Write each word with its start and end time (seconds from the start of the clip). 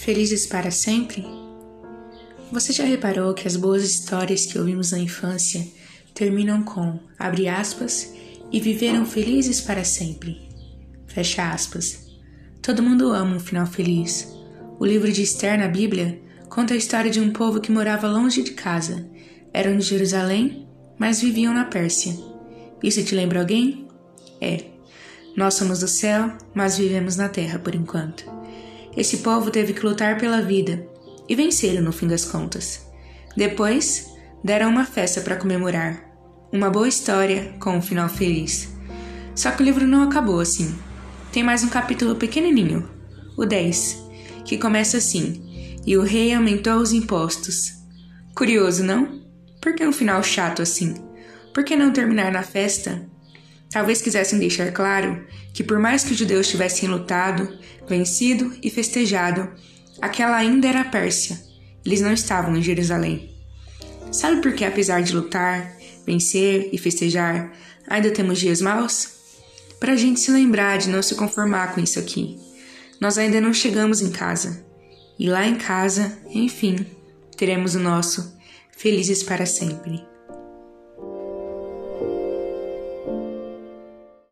Felizes 0.00 0.46
para 0.46 0.70
sempre? 0.70 1.26
Você 2.50 2.72
já 2.72 2.84
reparou 2.84 3.34
que 3.34 3.46
as 3.46 3.54
boas 3.54 3.84
histórias 3.84 4.46
que 4.46 4.58
ouvimos 4.58 4.92
na 4.92 4.98
infância 4.98 5.62
terminam 6.14 6.62
com, 6.62 6.98
abre 7.18 7.48
aspas, 7.48 8.10
e 8.50 8.58
viveram 8.58 9.04
felizes 9.04 9.60
para 9.60 9.84
sempre? 9.84 10.40
Fecha 11.06 11.52
aspas. 11.52 12.06
Todo 12.62 12.82
mundo 12.82 13.12
ama 13.12 13.36
um 13.36 13.40
final 13.40 13.66
feliz. 13.66 14.26
O 14.78 14.86
livro 14.86 15.12
de 15.12 15.20
Esther 15.20 15.58
na 15.58 15.68
Bíblia 15.68 16.18
conta 16.48 16.72
a 16.72 16.78
história 16.78 17.10
de 17.10 17.20
um 17.20 17.30
povo 17.30 17.60
que 17.60 17.70
morava 17.70 18.08
longe 18.08 18.42
de 18.42 18.52
casa. 18.52 19.06
Eram 19.52 19.76
de 19.76 19.84
Jerusalém, 19.84 20.66
mas 20.98 21.20
viviam 21.20 21.52
na 21.52 21.66
Pérsia. 21.66 22.16
Isso 22.82 23.04
te 23.04 23.14
lembra 23.14 23.40
alguém? 23.40 23.86
É. 24.40 24.64
Nós 25.36 25.52
somos 25.54 25.80
do 25.80 25.88
céu, 25.88 26.32
mas 26.54 26.78
vivemos 26.78 27.16
na 27.16 27.28
terra 27.28 27.58
por 27.58 27.74
enquanto. 27.74 28.39
Esse 28.96 29.18
povo 29.18 29.50
teve 29.50 29.72
que 29.72 29.84
lutar 29.84 30.18
pela 30.18 30.42
vida 30.42 30.86
e 31.28 31.34
venceram 31.34 31.82
no 31.82 31.92
fim 31.92 32.08
das 32.08 32.24
contas. 32.24 32.86
Depois, 33.36 34.10
deram 34.42 34.68
uma 34.70 34.84
festa 34.84 35.20
para 35.20 35.36
comemorar. 35.36 36.04
Uma 36.52 36.68
boa 36.68 36.88
história 36.88 37.54
com 37.60 37.76
um 37.76 37.82
final 37.82 38.08
feliz. 38.08 38.68
Só 39.34 39.52
que 39.52 39.62
o 39.62 39.64
livro 39.64 39.86
não 39.86 40.02
acabou 40.02 40.40
assim. 40.40 40.76
Tem 41.32 41.42
mais 41.44 41.62
um 41.62 41.68
capítulo 41.68 42.16
pequenininho, 42.16 42.90
o 43.36 43.46
10, 43.46 44.02
que 44.44 44.58
começa 44.58 44.96
assim: 44.96 45.78
E 45.86 45.96
o 45.96 46.02
rei 46.02 46.34
aumentou 46.34 46.78
os 46.78 46.92
impostos. 46.92 47.72
Curioso, 48.34 48.82
não? 48.82 49.20
Por 49.60 49.74
que 49.74 49.86
um 49.86 49.92
final 49.92 50.22
chato 50.24 50.62
assim? 50.62 50.94
Por 51.54 51.62
que 51.62 51.76
não 51.76 51.92
terminar 51.92 52.32
na 52.32 52.42
festa? 52.42 53.08
Talvez 53.70 54.02
quisessem 54.02 54.38
deixar 54.38 54.72
claro 54.72 55.24
que, 55.52 55.62
por 55.62 55.78
mais 55.78 56.02
que 56.02 56.12
os 56.12 56.18
judeus 56.18 56.48
tivessem 56.48 56.88
lutado, 56.88 57.58
vencido 57.88 58.52
e 58.62 58.70
festejado, 58.70 59.48
aquela 60.00 60.36
ainda 60.36 60.68
era 60.68 60.80
a 60.80 60.84
Pérsia. 60.84 61.40
Eles 61.84 62.00
não 62.00 62.12
estavam 62.12 62.56
em 62.56 62.62
Jerusalém. 62.62 63.34
Sabe 64.10 64.42
por 64.42 64.52
que, 64.54 64.64
apesar 64.64 65.02
de 65.02 65.14
lutar, 65.14 65.76
vencer 66.04 66.68
e 66.72 66.78
festejar, 66.78 67.52
ainda 67.86 68.10
temos 68.10 68.38
dias 68.38 68.60
maus? 68.60 69.08
Para 69.78 69.92
a 69.92 69.96
gente 69.96 70.20
se 70.20 70.30
lembrar 70.30 70.78
de 70.78 70.88
não 70.88 71.02
se 71.02 71.14
conformar 71.14 71.74
com 71.74 71.80
isso 71.80 71.98
aqui. 71.98 72.38
Nós 73.00 73.16
ainda 73.16 73.40
não 73.40 73.54
chegamos 73.54 74.02
em 74.02 74.10
casa. 74.10 74.64
E 75.18 75.28
lá 75.28 75.46
em 75.46 75.54
casa, 75.54 76.18
enfim, 76.28 76.84
teremos 77.36 77.74
o 77.74 77.80
nosso 77.80 78.38
felizes 78.76 79.22
para 79.22 79.44
sempre. 79.44 80.02